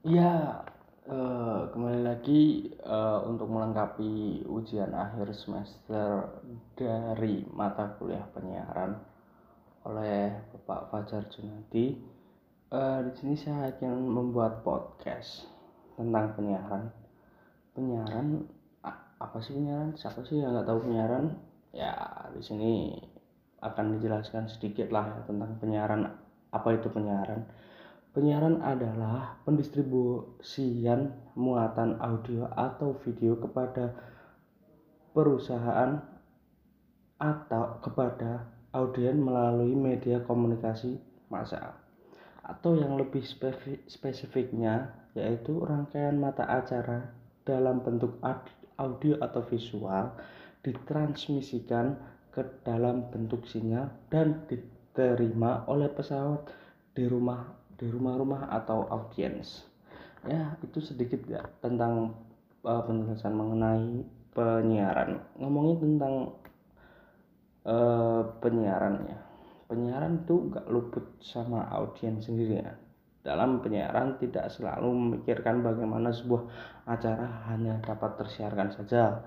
[0.00, 0.64] Iya,
[1.12, 6.40] eh, kembali lagi eh, untuk melengkapi ujian akhir semester
[6.72, 8.96] dari mata kuliah penyiaran
[9.84, 12.00] oleh Bapak Fajar Junadi.
[12.72, 15.44] Eh, di sini saya akan membuat podcast
[16.00, 16.88] tentang penyiaran.
[17.76, 18.48] Penyiaran
[19.20, 20.00] apa sih penyiaran?
[20.00, 21.36] Siapa sih yang nggak tahu penyiaran?
[21.76, 21.92] Ya,
[22.32, 22.96] di sini
[23.60, 26.08] akan dijelaskan sedikit lah ya tentang penyiaran.
[26.56, 27.44] Apa itu penyiaran?
[28.10, 33.94] Penyiaran adalah pendistribusian muatan audio atau video kepada
[35.14, 35.94] perusahaan
[37.22, 40.98] atau kepada audien melalui media komunikasi
[41.30, 41.70] massal.
[42.42, 47.14] Atau yang lebih spesifik, spesifiknya yaitu rangkaian mata acara
[47.46, 48.18] dalam bentuk
[48.74, 50.18] audio atau visual
[50.66, 51.94] ditransmisikan
[52.34, 56.50] ke dalam bentuk sinyal dan diterima oleh pesawat
[56.94, 59.64] di rumah di rumah-rumah atau audiens.
[60.28, 62.12] Ya, itu sedikit ya tentang
[62.60, 64.04] uh, penjelasan mengenai
[64.36, 65.24] penyiaran.
[65.40, 66.14] Ngomongin tentang
[67.64, 69.16] uh, penyiarannya.
[69.64, 72.76] Penyiaran itu gak luput sama audiens sendiri ya.
[73.20, 76.44] Dalam penyiaran tidak selalu memikirkan bagaimana sebuah
[76.84, 79.24] acara hanya dapat tersiarkan saja.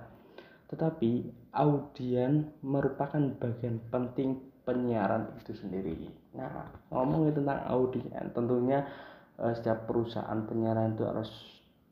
[0.69, 6.07] Tetapi audien merupakan bagian penting penyiaran itu sendiri.
[6.35, 8.87] Nah, ngomongin tentang audien, tentunya
[9.39, 11.29] uh, setiap perusahaan penyiaran itu harus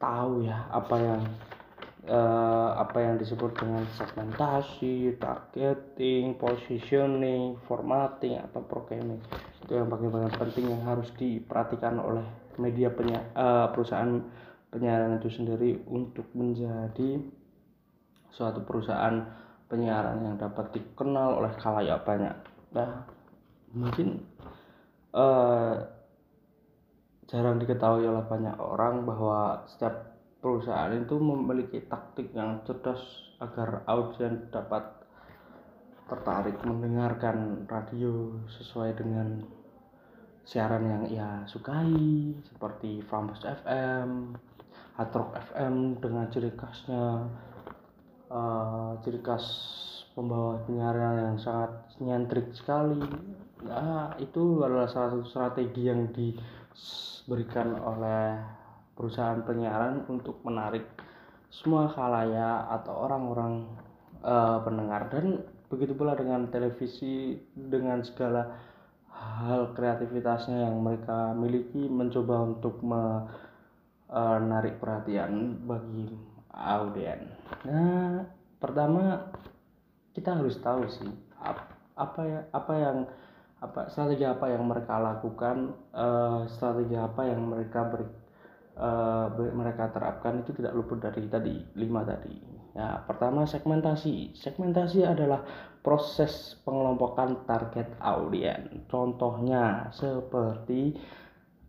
[0.01, 1.21] tahu ya apa yang
[2.09, 9.21] uh, apa yang disebut dengan segmentasi, targeting, positioning, formatting atau programming.
[9.61, 12.25] Itu yang bagian-bagian penting yang harus diperhatikan oleh
[12.57, 14.23] media penyiar, uh, perusahaan
[14.71, 17.19] penyiaran itu sendiri untuk menjadi
[18.31, 19.27] suatu perusahaan
[19.67, 23.03] penyiaran yang dapat dikenal oleh khalayak banyak nah
[23.75, 24.23] mungkin
[25.15, 25.75] uh,
[27.27, 32.99] jarang diketahui oleh banyak orang bahwa setiap perusahaan itu memiliki taktik yang cerdas
[33.39, 34.83] agar audiens dapat
[36.11, 39.39] tertarik mendengarkan radio sesuai dengan
[40.43, 44.35] siaran yang ia sukai seperti Frambus FM,
[44.99, 47.31] Hard FM dengan ciri khasnya
[48.27, 49.45] uh, ciri khas
[50.15, 52.99] pembawa penyiaran yang sangat nyentrik sekali
[53.61, 58.41] nah itu adalah salah satu strategi yang diberikan oleh
[58.97, 60.83] perusahaan penyiaran untuk menarik
[61.51, 63.67] semua khalayak atau orang-orang
[64.23, 68.55] uh, pendengar dan begitu pula dengan televisi dengan segala
[69.21, 76.11] hal kreativitasnya yang mereka miliki mencoba untuk menarik perhatian bagi
[76.51, 77.31] audien.
[77.63, 78.25] Nah,
[78.59, 79.31] pertama
[80.11, 81.11] kita harus tahu sih
[81.95, 82.97] apa ya apa yang
[83.61, 88.07] apa strategi apa yang mereka lakukan uh, strategi apa yang mereka beri
[88.81, 92.33] uh, mereka terapkan itu tidak luput dari tadi lima tadi.
[92.71, 94.33] Ya pertama segmentasi.
[94.33, 95.43] Segmentasi adalah
[95.85, 100.95] proses pengelompokan target audien contohnya seperti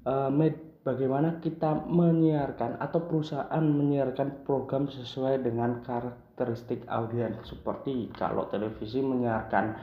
[0.08, 5.80] uh, med bagaimana kita menyiarkan atau perusahaan menyiarkan program sesuai dengan
[6.42, 9.78] karakteristik audiens seperti kalau televisi menyiarkan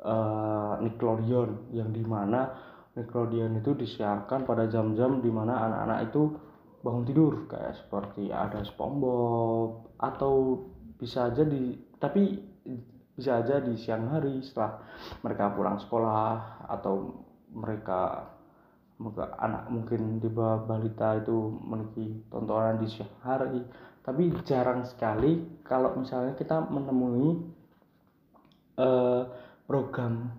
[0.00, 2.48] uh, Nickelodeon yang di mana
[2.96, 6.22] Nickelodeon itu disiarkan pada jam-jam di mana anak-anak itu
[6.80, 10.64] bangun tidur kayak seperti ada SpongeBob atau
[10.96, 12.40] bisa aja di tapi
[13.12, 14.80] bisa aja di siang hari setelah
[15.20, 17.20] mereka pulang sekolah atau
[17.52, 18.32] mereka
[18.96, 23.60] moga anak mungkin di bawah balita itu memiliki tontonan di siang hari
[24.00, 27.36] tapi jarang sekali kalau misalnya kita menemui
[28.80, 29.28] uh,
[29.68, 30.32] program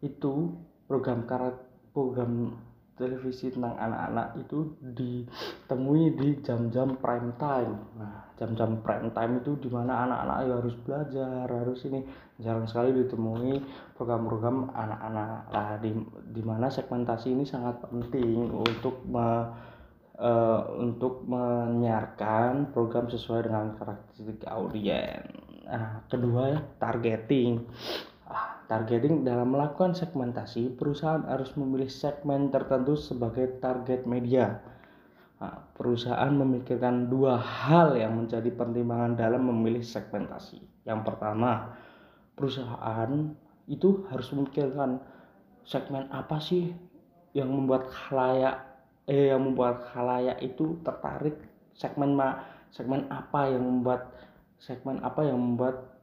[0.00, 0.54] itu
[0.86, 1.58] program karat
[1.90, 2.54] program
[3.00, 7.96] televisi tentang anak-anak itu ditemui di jam-jam prime time.
[7.96, 12.04] Nah, jam-jam prime time itu di mana anak-anak ya harus belajar, harus ini
[12.36, 13.64] jarang sekali ditemui
[13.96, 15.48] program-program anak-anak.
[15.48, 15.96] Lah, di
[16.28, 19.00] di mana segmentasi ini sangat penting untuk
[20.20, 25.26] uh, untuk menyiarkan program sesuai dengan karakteristik audiens.
[25.64, 27.64] Nah, kedua targeting
[28.70, 34.62] Targeting dalam melakukan segmentasi, perusahaan harus memilih segmen tertentu sebagai target media.
[35.42, 40.86] Nah, perusahaan memikirkan dua hal yang menjadi pertimbangan dalam memilih segmentasi.
[40.86, 41.74] Yang pertama,
[42.38, 43.34] perusahaan
[43.66, 45.02] itu harus memikirkan
[45.66, 46.70] segmen apa sih
[47.34, 48.69] yang membuat khalayak
[49.10, 51.34] eh yang membuat khalayak itu tertarik
[51.74, 54.14] segmen ma segmen apa yang membuat
[54.62, 55.98] segmen apa yang membuat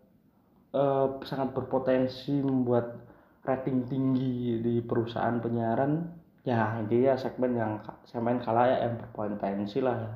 [0.76, 3.00] uh, sangat berpotensi membuat
[3.48, 6.04] rating tinggi di perusahaan penyiaran?
[6.44, 10.12] Ya intinya segmen yang segmen kalayak yang berpotensi lah ya.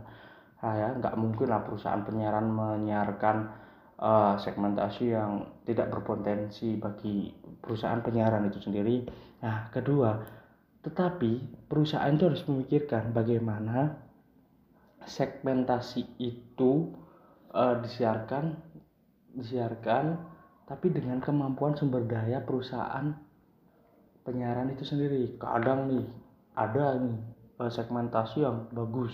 [0.61, 3.37] Nah, ya nggak mungkin lah perusahaan penyiaran menyiarkan
[4.01, 9.05] uh, segmentasi yang tidak berpotensi bagi perusahaan penyiaran itu sendiri.
[9.41, 10.40] Nah kedua
[10.81, 14.01] tetapi perusahaan itu harus memikirkan bagaimana
[15.05, 16.89] segmentasi itu
[17.53, 18.57] uh, disiarkan
[19.37, 20.17] disiarkan
[20.65, 23.11] tapi dengan kemampuan sumber daya perusahaan
[24.23, 25.35] penyiaran itu sendiri.
[25.35, 26.05] Kadang nih
[26.55, 27.17] ada nih
[27.59, 29.11] eh, segmentasi yang bagus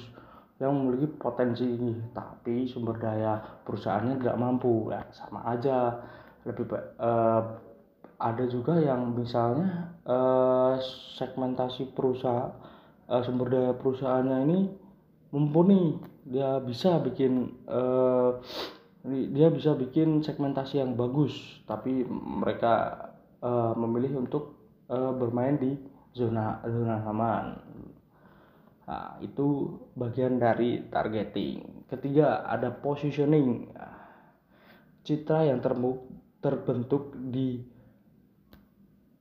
[0.58, 4.94] yang memiliki potensi ini tapi sumber daya perusahaannya tidak mampu.
[4.94, 5.98] Ya sama aja.
[6.46, 6.64] Lebih
[7.02, 7.44] uh,
[8.18, 10.82] ada juga yang misalnya uh,
[11.18, 12.50] segmentasi perusahaan
[13.06, 14.60] uh, sumber daya perusahaannya ini
[15.34, 16.02] mumpuni.
[16.28, 18.42] Dia bisa bikin uh,
[19.08, 23.08] dia bisa bikin segmentasi yang bagus tapi mereka
[23.40, 24.58] uh, memilih untuk
[24.92, 25.78] uh, bermain di
[26.12, 27.46] zona zona aman.
[28.88, 31.86] Nah, itu bagian dari targeting.
[31.92, 33.68] Ketiga ada positioning.
[35.04, 35.60] Citra yang
[36.40, 37.77] terbentuk di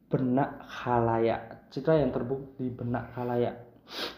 [0.06, 1.70] benak khalayak.
[1.70, 3.66] Citra yang terbentuk di benak khalayak.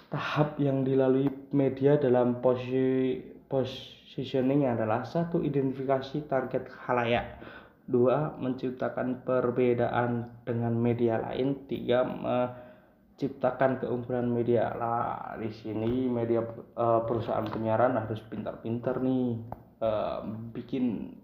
[0.08, 7.40] Tahap yang dilalui media dalam posisi positioning adalah satu identifikasi target khalayak.
[7.88, 11.68] Dua menciptakan perbedaan dengan media lain.
[11.68, 14.72] Tiga menciptakan keunggulan media.
[14.76, 16.44] Lah di sini media
[16.76, 19.40] uh, perusahaan penyiaran harus pintar-pintar nih
[19.80, 20.20] uh,
[20.52, 21.16] bikin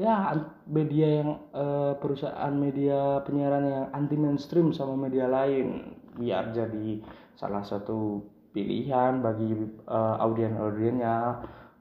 [0.00, 0.32] ya
[0.68, 5.96] media yang uh, perusahaan media penyiaran yang anti mainstream sama media lain.
[6.16, 7.00] Biar jadi
[7.36, 8.20] salah satu
[8.52, 9.52] pilihan bagi
[9.88, 11.16] uh, audien-audiennya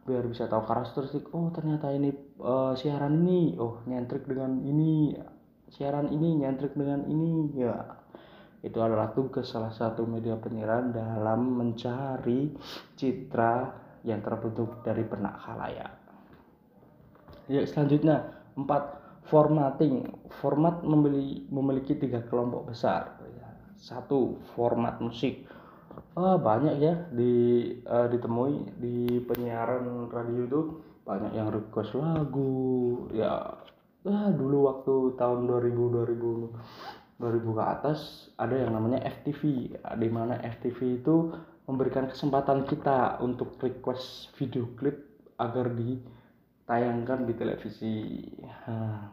[0.02, 2.12] biar bisa tahu karakteristik oh ternyata ini
[2.42, 3.56] uh, siaran ini.
[3.60, 5.16] Oh nyentrik dengan ini.
[5.72, 7.56] Siaran ini nyentrik dengan ini.
[7.56, 8.02] Ya
[8.62, 12.54] itu adalah tugas salah satu media penyiaran dalam mencari
[12.94, 13.74] citra
[14.06, 16.01] yang terbentuk dari benak khalayak
[17.52, 20.08] ya selanjutnya empat formatting.
[20.40, 23.20] Format memiliki, memiliki tiga kelompok besar.
[23.76, 25.46] Satu format musik.
[26.16, 30.62] Oh, banyak ya di uh, ditemui di penyiaran radio itu.
[31.04, 33.10] Banyak yang request lagu.
[33.12, 33.60] Ya
[34.08, 38.00] ah, dulu waktu tahun 2000 2000 2000 ke atas
[38.42, 39.42] ada yang namanya FTV
[39.78, 41.30] di mana FTV itu
[41.70, 45.06] memberikan kesempatan kita untuk request video klip
[45.38, 45.70] agar
[46.62, 47.94] ditayangkan di televisi
[48.70, 49.10] nah,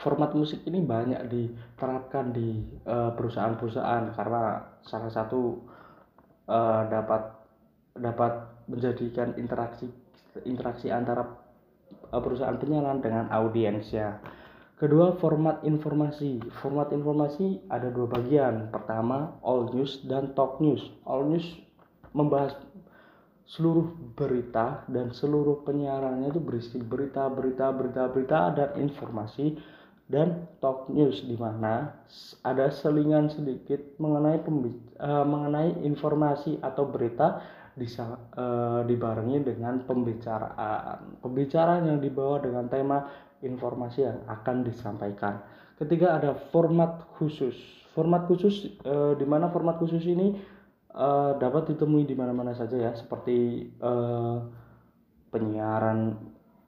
[0.00, 4.42] format musik ini banyak diterapkan di uh, perusahaan-perusahaan karena
[4.82, 5.60] salah satu
[6.48, 7.22] uh, dapat
[7.98, 8.32] dapat
[8.70, 9.90] menjadikan interaksi
[10.46, 11.26] interaksi antara
[12.14, 14.22] uh, perusahaan penyiaran dengan audiensnya.
[14.78, 16.38] Kedua, format informasi.
[16.62, 18.70] Format informasi ada dua bagian.
[18.70, 20.78] Pertama, all news dan talk news.
[21.02, 21.42] All news
[22.14, 22.54] membahas
[23.48, 29.56] seluruh berita dan seluruh penyiarannya itu berisi berita, berita, berita, berita dan informasi
[30.08, 31.92] dan talk news di mana
[32.44, 37.40] ada selingan sedikit mengenai uh, mengenai informasi atau berita
[37.72, 41.22] bisa uh, dibarengi dengan pembicaraan.
[41.24, 43.06] Pembicaraan yang dibawa dengan tema
[43.40, 45.40] informasi yang akan disampaikan.
[45.78, 47.54] Ketiga ada format khusus.
[47.94, 50.36] Format khusus uh, di mana format khusus ini
[50.94, 54.44] uh, dapat ditemui di mana-mana saja ya seperti uh,
[55.28, 56.16] penyiaran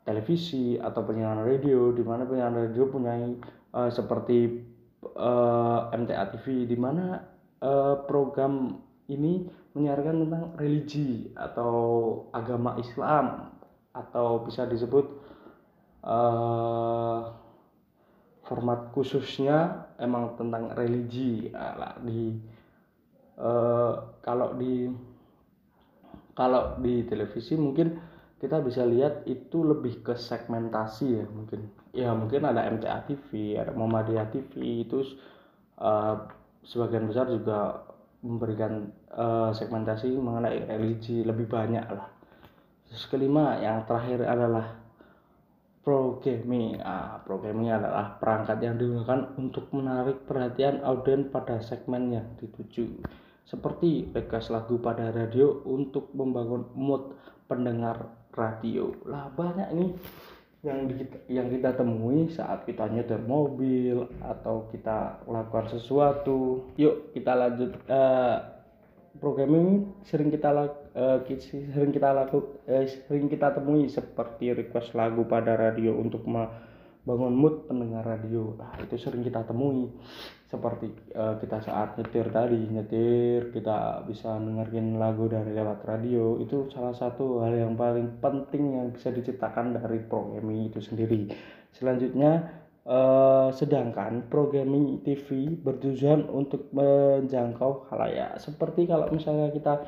[0.05, 3.15] televisi atau penyiaran radio di mana penyiaran radio punya
[3.77, 4.65] uh, seperti
[5.17, 7.21] uh, eh, MTA TV di mana
[7.63, 9.47] uh, program ini
[9.77, 11.73] menyiarkan tentang religi atau
[12.35, 13.55] agama Islam
[13.95, 15.07] atau bisa disebut
[16.03, 17.31] uh,
[18.47, 22.35] format khususnya emang tentang religi nah, di
[23.41, 24.93] uh, kalau di
[26.37, 27.97] kalau di televisi mungkin
[28.41, 31.61] kita bisa lihat itu lebih ke segmentasi ya mungkin.
[31.91, 35.05] Ya mungkin ada MTA TV ada Muhammadiyah TV itu
[35.81, 36.25] uh,
[36.65, 37.85] sebagian besar juga
[38.21, 42.09] memberikan uh, segmentasi mengenai religi lebih banyak lah.
[42.89, 44.81] Terus kelima yang terakhir adalah
[45.81, 53.01] programming ah, programming adalah perangkat yang digunakan untuk menarik perhatian audien pada segmen yang dituju
[53.45, 57.19] seperti request lagu pada radio untuk membangun mood
[57.51, 58.95] pendengar radio.
[59.07, 59.91] Lah banyak nih
[60.61, 66.69] yang di, yang kita temui saat kita nyetir mobil atau kita lakukan sesuatu.
[66.77, 68.61] Yuk kita lanjut uh,
[69.19, 69.75] program ini
[70.07, 75.97] sering kita uh, sering kita laku uh, sering kita temui seperti request lagu pada radio
[75.99, 76.70] untuk me
[77.05, 78.53] bangun mood pendengar radio.
[78.57, 79.89] Nah itu sering kita temui.
[80.51, 86.37] Seperti uh, kita saat nyetir tadi nyetir kita bisa dengerin lagu dari lewat radio.
[86.43, 91.31] Itu salah satu hal yang paling penting yang bisa diciptakan dari programming itu sendiri.
[91.71, 92.51] Selanjutnya
[92.83, 98.43] uh, sedangkan programming TV bertujuan untuk menjangkau halayak.
[98.43, 99.87] Seperti kalau misalnya kita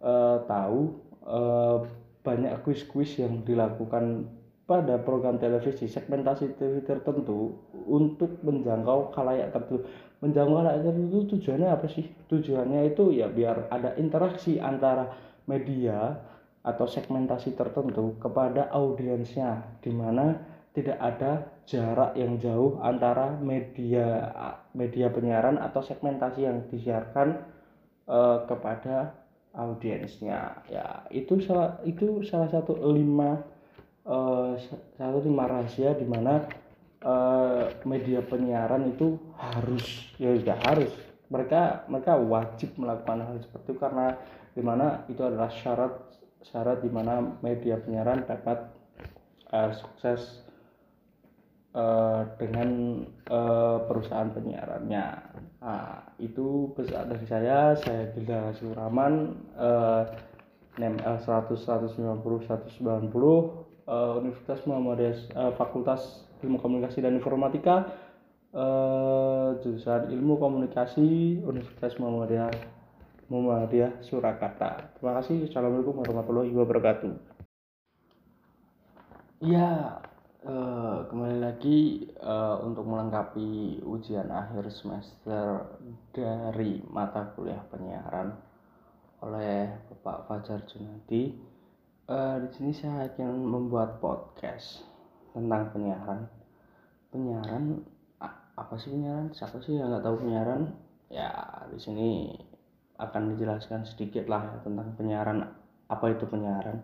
[0.00, 0.80] uh, tahu
[1.28, 1.84] uh,
[2.24, 4.28] banyak kuis-kuis yang dilakukan
[4.68, 7.56] pada program televisi segmentasi TV tertentu
[7.88, 9.88] untuk menjangkau khalayak tertentu.
[10.20, 12.04] Menjangkau khalayak tertentu tujuannya apa sih?
[12.28, 15.08] Tujuannya itu ya biar ada interaksi antara
[15.48, 16.20] media
[16.60, 20.36] atau segmentasi tertentu kepada audiensnya di mana
[20.76, 24.28] tidak ada jarak yang jauh antara media
[24.76, 27.40] media penyiaran atau segmentasi yang disiarkan
[28.04, 29.16] uh, kepada
[29.56, 30.60] audiensnya.
[30.68, 33.40] Ya itu salah itu salah satu lima
[34.08, 34.56] uh,
[34.96, 36.48] satu lima rahasia di mana
[37.04, 39.84] uh, media penyiaran itu harus
[40.16, 40.92] ya tidak harus
[41.28, 44.06] mereka mereka wajib melakukan hal seperti itu karena
[44.56, 45.92] di mana itu adalah syarat
[46.40, 48.72] syarat di mana media penyiaran dapat
[49.52, 50.48] uh, sukses
[51.76, 55.06] uh, dengan uh, perusahaan penyiarannya.
[55.58, 57.74] Nah, itu pesan dari saya.
[57.74, 60.06] Saya Gilda Suraman, uh,
[60.78, 63.57] NML 100 190 190
[63.88, 67.88] uh, Universitas Muhammadiyah uh, Fakultas Ilmu Komunikasi dan Informatika
[68.52, 72.52] uh, jurusan Ilmu Komunikasi Universitas Muhammadiyah
[73.32, 74.92] Muhammadiyah Surakarta.
[74.96, 75.48] Terima kasih.
[75.48, 77.12] Assalamualaikum warahmatullahi wabarakatuh.
[79.44, 80.02] Ya,
[80.48, 85.78] uh, kembali lagi uh, untuk melengkapi ujian akhir semester
[86.10, 88.34] dari mata kuliah penyiaran
[89.22, 91.47] oleh Bapak Fajar Junadi
[92.08, 94.80] Uh, di sini saya akan membuat podcast
[95.36, 96.24] tentang penyiaran.
[97.12, 97.84] Penyiaran
[98.56, 99.28] apa sih penyiaran?
[99.36, 100.72] Siapa sih yang nggak tahu penyiaran?
[101.12, 101.28] Ya
[101.68, 102.32] di sini
[102.96, 105.52] akan dijelaskan sedikit lah ya, tentang penyiaran.
[105.92, 106.80] Apa itu penyiaran?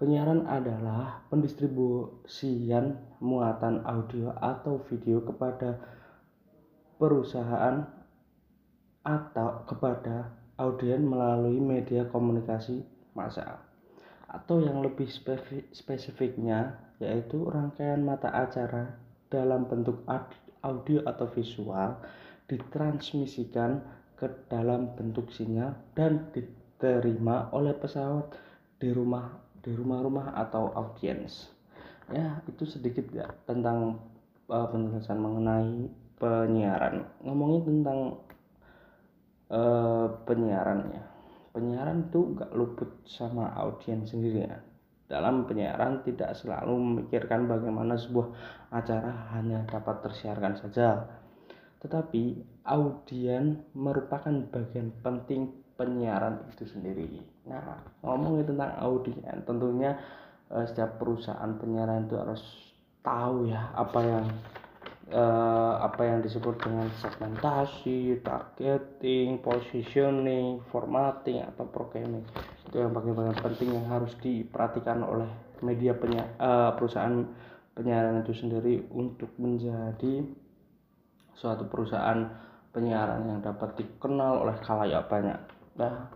[0.00, 5.84] Penyiaran adalah pendistribusian muatan audio atau video kepada
[6.96, 7.84] perusahaan
[9.04, 13.65] atau kepada audien melalui media komunikasi massal
[14.26, 15.06] atau yang lebih
[15.70, 18.98] spesifiknya yaitu rangkaian mata acara
[19.30, 20.02] dalam bentuk
[20.64, 22.00] audio atau visual
[22.50, 23.82] ditransmisikan
[24.16, 28.32] ke dalam bentuk sinyal dan diterima oleh pesawat
[28.80, 29.28] di rumah
[29.60, 31.50] di rumah-rumah atau audiens.
[32.06, 33.98] Ya, itu sedikit ya tentang
[34.46, 35.90] uh, penjelasan mengenai
[36.22, 37.02] penyiaran.
[37.26, 38.00] Ngomongin tentang
[39.50, 41.15] uh, penyiaran ya
[41.56, 44.60] penyiaran itu gak luput sama audiens sendiri ya.
[45.08, 48.28] Dalam penyiaran tidak selalu memikirkan bagaimana sebuah
[48.76, 51.08] acara hanya dapat tersiarkan saja.
[51.80, 57.22] Tetapi audien merupakan bagian penting penyiaran itu sendiri.
[57.48, 59.96] Nah ngomongin tentang audien tentunya
[60.52, 62.42] eh, setiap perusahaan penyiaran itu harus
[63.06, 64.26] tahu ya apa yang
[65.12, 72.26] uh, apa yang disebut dengan segmentasi, targeting, positioning, formatting atau programming
[72.66, 75.30] itu yang bagian-bagian penting yang harus diperhatikan oleh
[75.62, 77.22] media penya, uh, perusahaan
[77.78, 80.26] penyiaran itu sendiri untuk menjadi
[81.36, 82.26] suatu perusahaan
[82.72, 85.40] penyiaran yang dapat dikenal oleh khalayak banyak.
[85.76, 86.08] Nah,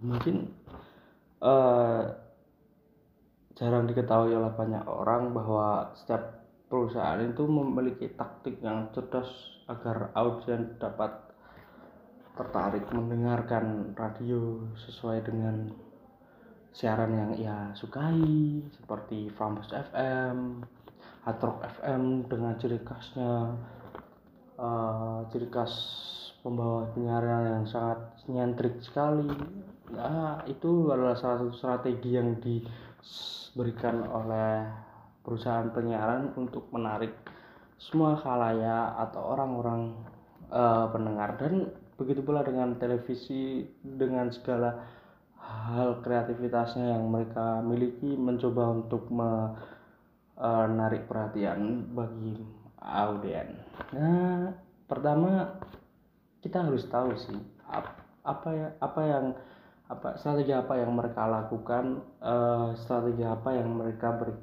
[0.00, 0.52] mungkin
[1.44, 2.04] uh,
[3.56, 6.39] jarang diketahui oleh banyak orang bahwa setiap
[6.70, 9.26] perusahaan itu memiliki taktik yang cerdas
[9.66, 11.10] agar audiens dapat
[12.38, 15.68] tertarik mendengarkan radio sesuai dengan
[16.70, 20.62] siaran yang ia sukai seperti Frambus FM,
[21.26, 23.58] Hard FM dengan ciri khasnya
[24.54, 25.74] uh, ciri khas
[26.40, 28.00] pembawa penyiaran yang sangat
[28.30, 29.28] nyentrik sekali.
[29.90, 34.70] Nah, itu adalah salah satu strategi yang diberikan oleh
[35.20, 37.12] perusahaan penyiaran untuk menarik
[37.80, 39.96] semua khalayak atau orang-orang
[40.52, 44.84] uh, pendengar dan begitu pula dengan televisi dengan segala
[45.40, 52.40] hal kreativitasnya yang mereka miliki mencoba untuk menarik perhatian bagi
[52.80, 53.60] audien.
[53.92, 54.56] Nah,
[54.88, 55.60] pertama
[56.40, 57.36] kita harus tahu sih
[58.24, 59.26] apa ya apa yang
[59.90, 64.34] apa strategi apa yang mereka lakukan, uh, strategi apa yang mereka beri,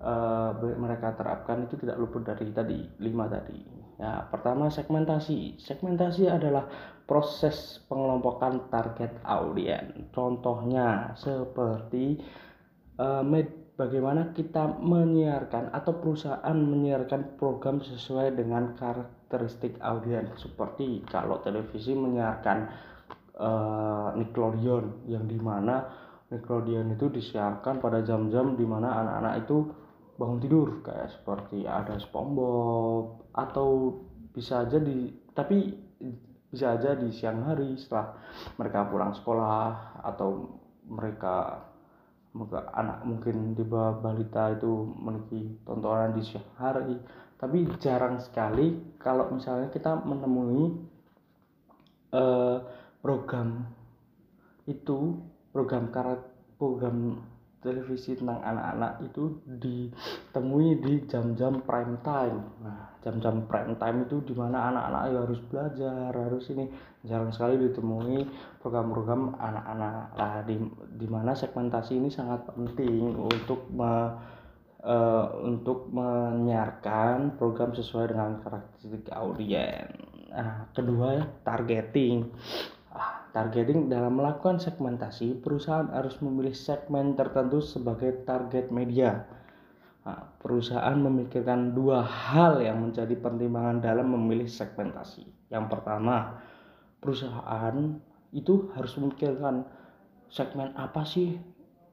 [0.00, 3.60] uh, mereka terapkan itu tidak luput dari tadi lima tadi.
[3.96, 5.56] Ya pertama segmentasi.
[5.56, 6.68] Segmentasi adalah
[7.08, 10.12] proses pengelompokan target audiens.
[10.12, 12.20] Contohnya seperti
[13.00, 20.32] uh, med bagaimana kita menyiarkan atau perusahaan menyiarkan program sesuai dengan karakteristik audiens.
[20.40, 22.58] Seperti kalau televisi menyiarkan
[23.36, 29.85] uh, Nickelodeon yang di mana Nickelodeon itu disiarkan pada jam-jam di mana anak-anak itu
[30.16, 34.00] bangun tidur kayak seperti ada SpongeBob atau
[34.32, 35.72] bisa aja di tapi
[36.48, 38.16] bisa aja di siang hari setelah
[38.56, 40.56] mereka pulang sekolah atau
[40.88, 41.68] mereka
[42.76, 46.96] anak mungkin di bawah balita itu memiliki tontonan di siang hari.
[47.36, 50.72] Tapi jarang sekali kalau misalnya kita menemui
[52.16, 52.64] uh,
[53.00, 53.68] program
[54.64, 55.20] itu
[55.52, 57.20] program karakter program
[57.64, 62.38] televisi tentang anak-anak itu ditemui di jam-jam prime time.
[62.62, 66.64] Nah, jam-jam prime time itu di mana anak-anak ya harus belajar, harus ini
[67.02, 68.28] jarang sekali ditemui
[68.60, 70.04] program-program anak-anak.
[70.14, 70.56] Nah, di
[70.94, 74.14] di mana segmentasi ini sangat penting untuk me,
[74.84, 79.90] uh, untuk menyiarkan program sesuai dengan karakteristik audiens.
[80.30, 82.30] Nah, kedua targeting.
[83.36, 89.28] Targeting dalam melakukan segmentasi, perusahaan harus memilih segmen tertentu sebagai target media.
[90.08, 95.52] Nah, perusahaan memikirkan dua hal yang menjadi pertimbangan dalam memilih segmentasi.
[95.52, 96.40] Yang pertama,
[96.96, 98.00] perusahaan
[98.32, 99.68] itu harus memikirkan
[100.32, 101.36] segmen apa sih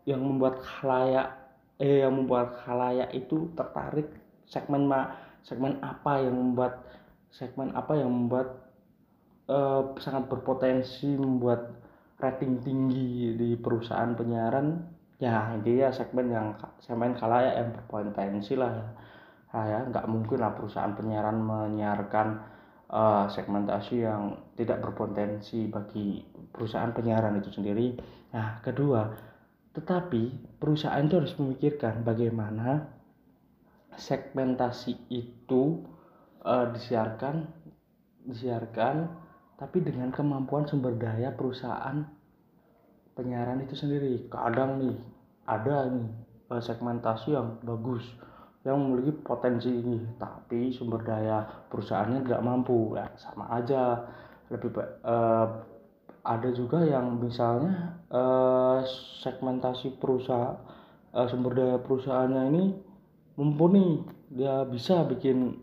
[0.08, 1.44] yang membuat khalayak
[1.76, 4.08] eh yang membuat khalayak itu tertarik
[4.48, 5.12] segmen ma
[5.44, 6.88] segmen apa yang membuat
[7.36, 8.63] segmen apa yang membuat
[9.50, 11.74] uh, sangat berpotensi membuat
[12.20, 14.92] rating tinggi di perusahaan penyiaran.
[15.22, 18.88] Ya dia segmen yang segmen kalayak yang berpotensi lah ya.
[19.54, 22.28] Nah, ya nggak mungkin lah perusahaan penyiaran menyiarkan
[22.90, 27.98] uh, segmentasi yang tidak berpotensi bagi perusahaan penyiaran itu sendiri.
[28.34, 29.14] Nah kedua
[29.74, 32.86] tetapi perusahaan itu harus memikirkan bagaimana
[33.98, 35.82] segmentasi itu
[36.46, 37.50] uh, disiarkan
[38.30, 39.23] disiarkan
[39.64, 42.04] tapi dengan kemampuan sumber daya perusahaan
[43.16, 45.00] penyiaran itu sendiri kadang nih
[45.48, 46.12] ada nih
[46.52, 48.04] eh, segmentasi yang bagus
[48.64, 52.96] yang memiliki potensi ini tapi sumber daya perusahaannya tidak mampu.
[52.96, 54.08] Ya sama aja.
[54.48, 54.72] Lebih
[55.04, 55.48] uh,
[56.24, 58.80] ada juga yang misalnya uh,
[59.20, 60.56] segmentasi perusahaan
[61.12, 62.64] uh, sumber daya perusahaannya ini
[63.36, 64.08] mumpuni.
[64.34, 65.60] Dia bisa bikin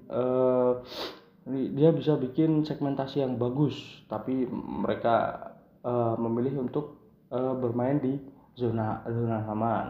[1.48, 5.48] dia bisa bikin segmentasi yang bagus tapi mereka
[5.80, 7.00] uh, memilih untuk
[7.32, 8.20] uh, bermain di
[8.58, 9.88] zona zona aman.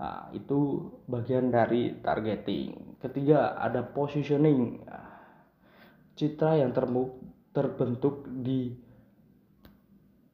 [0.00, 2.96] Nah, itu bagian dari targeting.
[3.04, 4.80] Ketiga ada positioning.
[6.16, 6.72] Citra yang
[7.52, 8.72] terbentuk di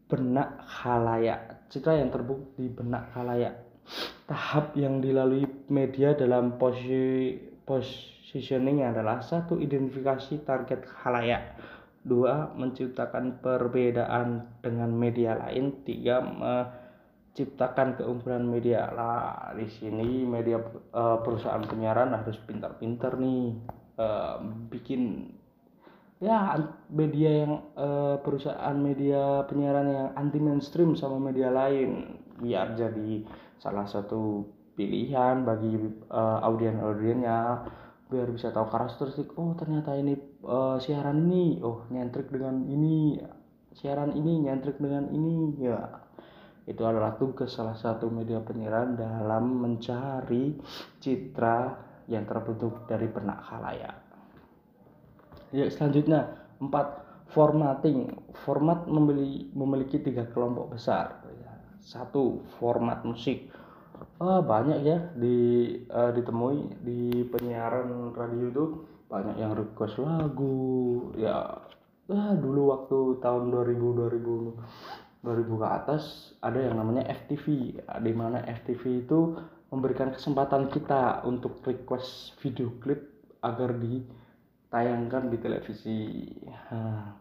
[0.06, 1.66] benak khalayak.
[1.66, 3.66] Citra yang terbentuk di benak khalayak.
[4.26, 11.58] Tahap yang dilalui media dalam posisi pos Positioning adalah satu identifikasi target halayak,
[12.06, 18.86] dua menciptakan perbedaan dengan media lain, tiga menciptakan keunggulan media.
[18.94, 20.62] Lah di sini media
[20.94, 23.58] uh, perusahaan penyiaran harus pintar-pintar nih
[23.98, 24.38] uh,
[24.70, 25.34] bikin
[26.22, 26.54] ya
[26.86, 32.22] media yang uh, perusahaan media penyiaran yang anti mainstream sama media lain.
[32.38, 33.26] Biar jadi
[33.58, 35.74] salah satu pilihan bagi
[36.12, 37.38] uh, audien-audiennya
[38.06, 40.14] biar bisa tahu karakteristik oh ternyata ini
[40.46, 41.58] uh, siaran ini.
[41.64, 43.18] Oh nyentrik dengan ini.
[43.72, 45.56] Siaran ini nyentrik dengan ini.
[45.58, 46.04] Ya
[46.68, 50.58] itu adalah tugas salah satu media penyiaran dalam mencari
[50.98, 54.06] citra yang terbentuk dari benak khalayak
[55.54, 56.86] ya selanjutnya empat
[57.30, 58.12] formatting.
[58.46, 61.22] Format memiliki, memiliki tiga kelompok besar.
[61.82, 63.46] Satu format musik
[64.20, 64.98] oh, banyak ya.
[65.16, 65.36] Di
[65.90, 68.64] uh, ditemui di penyiaran radio itu
[69.06, 71.10] banyak yang request lagu.
[71.18, 71.66] Ya
[72.10, 76.02] ah, dulu waktu tahun 2000 2000 2000 ke atas
[76.38, 79.34] ada yang namanya FTV di mana FTV itu
[79.74, 83.02] memberikan kesempatan kita untuk request video klip
[83.42, 85.98] agar ditayangkan di televisi.
[86.46, 87.18] Nah,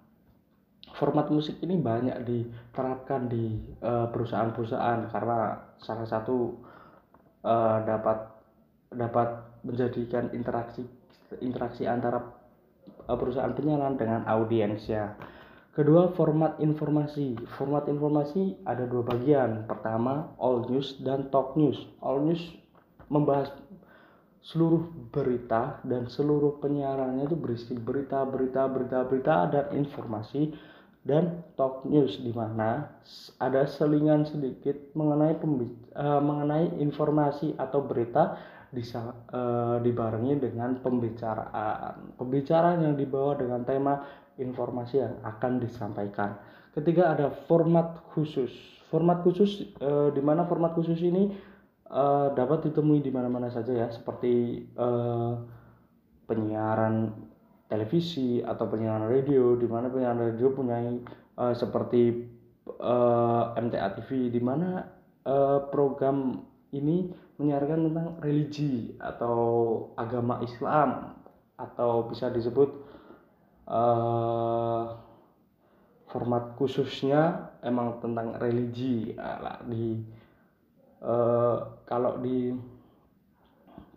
[0.94, 5.38] format musik ini banyak diterapkan di uh, perusahaan-perusahaan karena
[5.82, 6.62] salah satu
[7.46, 8.34] uh, dapat
[8.90, 10.82] dapat menjadikan interaksi
[11.40, 12.26] interaksi antara
[13.06, 15.14] uh, perusahaan penyiaran dengan audiensnya.
[15.76, 17.36] Kedua, format informasi.
[17.60, 19.68] Format informasi ada dua bagian.
[19.68, 21.76] Pertama, all news dan talk news.
[22.00, 22.40] All news
[23.12, 23.52] membahas
[24.46, 30.56] seluruh berita dan seluruh penyiarannya itu berisi berita, berita, berita, berita dan informasi
[31.06, 32.90] dan talk news di mana
[33.38, 38.42] ada selingan sedikit mengenai uh, mengenai informasi atau berita
[38.74, 42.18] bisa uh, dibarengi dengan pembicaraan.
[42.18, 44.04] Pembicaraan yang dibawa dengan tema
[44.42, 46.36] informasi yang akan disampaikan.
[46.76, 48.52] Ketiga ada format khusus.
[48.90, 51.32] Format khusus uh, di mana format khusus ini
[51.88, 55.40] uh, dapat ditemui di mana-mana saja ya seperti uh,
[56.26, 57.14] penyiaran
[57.66, 60.78] televisi atau penyiaran radio di mana penyiaran radio punya
[61.42, 62.30] uh, seperti
[62.78, 64.86] uh, eh, MTA TV di mana
[65.26, 67.10] uh, program ini
[67.42, 69.38] menyiarkan tentang religi atau
[69.98, 71.20] agama Islam
[71.58, 72.70] atau bisa disebut
[73.68, 74.96] uh,
[76.12, 79.16] format khususnya emang tentang religi.
[79.18, 80.00] Uh, di
[81.02, 81.58] uh,
[81.90, 82.54] kalau di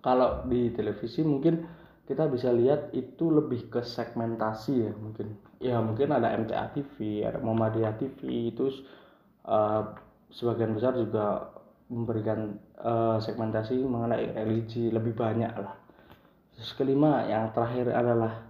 [0.03, 1.78] kalau di televisi mungkin
[2.09, 5.29] kita bisa lihat itu lebih ke segmentasi ya mungkin.
[5.61, 8.73] Ya mungkin ada MTA TV ada Muhammadiyah TV itu
[9.45, 9.93] uh,
[10.33, 11.53] sebagian besar juga
[11.93, 15.77] memberikan uh, segmentasi mengenai religi lebih banyak lah.
[16.57, 18.49] Terus kelima yang terakhir adalah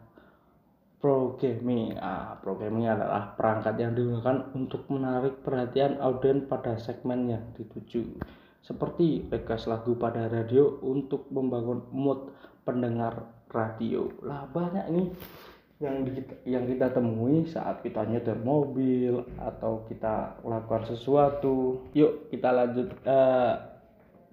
[0.99, 8.23] programming ah, programming adalah perangkat yang digunakan untuk menarik perhatian audiens pada segmen yang dituju.
[8.63, 12.35] Seperti request lagu pada radio untuk membangun mood
[12.67, 14.09] pendengar radio.
[14.23, 15.09] Lah banyak nih
[15.79, 21.87] yang di, yang kita temui saat kita nyetir mobil atau kita lakukan sesuatu.
[21.95, 23.55] Yuk kita lanjut uh,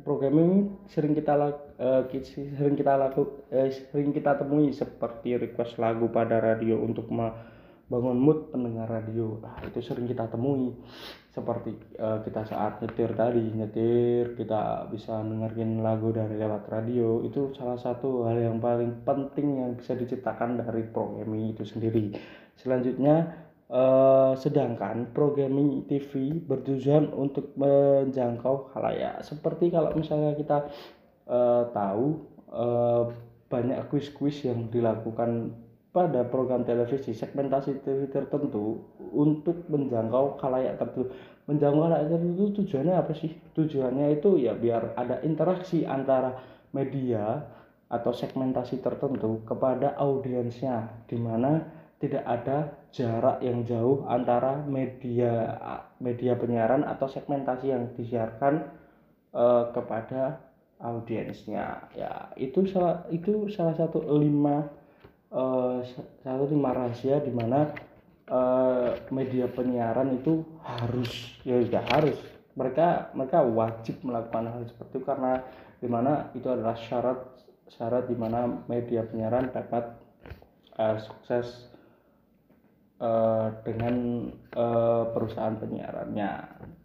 [0.01, 0.57] program ini
[0.89, 6.81] sering kita uh, sering kita laku uh, sering kita temui seperti request lagu pada radio
[6.81, 7.07] untuk
[7.85, 9.37] bangun mood pendengar radio.
[9.41, 10.73] Nah itu sering kita temui.
[11.29, 17.21] Seperti uh, kita saat nyetir tadi nyetir kita bisa dengerin lagu dari lewat radio.
[17.21, 22.15] Itu salah satu hal yang paling penting yang bisa diciptakan dari programming itu sendiri.
[22.55, 23.35] Selanjutnya
[23.69, 29.21] uh, sedangkan programming TV bertujuan untuk menjangkau halayak.
[29.21, 30.71] Seperti kalau misalnya kita
[31.27, 32.05] uh, tahu
[32.49, 33.11] uh,
[33.45, 35.53] banyak kuis-kuis yang dilakukan
[35.95, 38.83] pada program televisi segmentasi TV tertentu
[39.15, 41.15] untuk menjangkau khalayak tertentu.
[41.47, 43.31] Menjangkau khalayak tertentu tujuannya apa sih?
[43.55, 46.35] Tujuannya itu ya biar ada interaksi antara
[46.75, 47.47] media
[47.87, 51.63] atau segmentasi tertentu kepada audiensnya di mana
[52.03, 55.55] tidak ada jarak yang jauh antara media
[56.03, 58.67] media penyiaran atau segmentasi yang disiarkan
[59.31, 60.43] uh, kepada
[60.83, 61.87] audiensnya.
[61.95, 64.67] Ya itu salah itu salah satu lima
[65.35, 65.83] uh,
[66.23, 67.75] satu lima rahasia di mana
[68.31, 71.11] uh, media penyiaran itu harus
[71.43, 72.17] ya tidak harus
[72.55, 75.43] mereka mereka wajib melakukan hal seperti itu karena
[75.83, 77.19] di mana itu adalah syarat
[77.67, 79.99] syarat di mana media penyiaran dapat
[80.79, 81.67] uh, sukses
[83.03, 86.31] uh, dengan uh, perusahaan penyiarannya.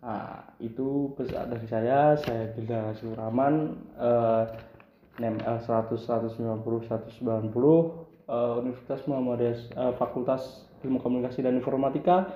[0.01, 2.17] Nah, itu pesan dari saya.
[2.17, 4.49] Saya Gilda Suraman, uh,
[5.21, 8.00] NML 100 190 190
[8.31, 12.31] uh, Universitas Muhammadiyah uh, Fakultas Ilmu Komunikasi dan Informatika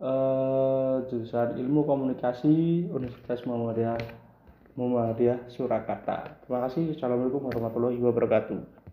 [0.00, 4.00] uh, jurusan Ilmu Komunikasi Universitas Muhammadiyah
[4.76, 6.40] Muhammadiyah Surakarta.
[6.44, 6.96] Terima kasih.
[6.96, 8.75] Assalamualaikum warahmatullahi wabarakatuh.